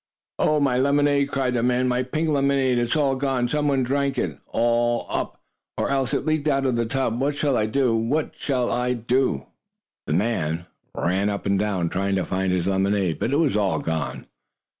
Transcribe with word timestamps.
"Oh, 0.39 0.59
my 0.59 0.79
lemonade!" 0.79 1.29
cried 1.29 1.53
the 1.53 1.61
man. 1.61 1.87
"My 1.87 2.01
pink 2.01 2.27
lemonade! 2.29 2.79
It 2.79 2.85
is 2.85 2.95
all 2.95 3.15
gone! 3.15 3.47
Some 3.47 3.67
one 3.67 3.83
drank 3.83 4.17
it 4.17 4.35
all 4.47 5.05
up, 5.11 5.39
or 5.77 5.91
else 5.91 6.11
it 6.11 6.25
leaked 6.25 6.47
out 6.47 6.65
of 6.65 6.75
the 6.75 6.87
tub! 6.87 7.21
What 7.21 7.35
shall 7.35 7.55
I 7.55 7.67
do? 7.67 7.95
What 7.95 8.33
shall 8.35 8.71
I 8.71 8.93
do?" 8.93 9.45
The 10.07 10.13
man 10.13 10.65
ran 10.95 11.29
up 11.29 11.45
and 11.45 11.59
down, 11.59 11.89
trying 11.89 12.15
to 12.15 12.25
find 12.25 12.51
his 12.51 12.65
lemonade, 12.65 13.19
but 13.19 13.31
it 13.31 13.37
was 13.37 13.55
all 13.55 13.77
gone. 13.77 14.25